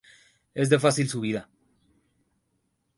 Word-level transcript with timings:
Es 0.55 0.69
de 0.71 0.79
fácil 0.79 1.07
subida. 1.07 1.47